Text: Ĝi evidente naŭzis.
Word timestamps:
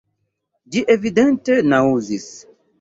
Ĝi 0.77 0.83
evidente 0.95 1.61
naŭzis. 1.71 2.29